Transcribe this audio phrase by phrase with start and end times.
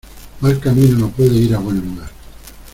[0.39, 2.09] Mal camino no puede ir a buen lugar.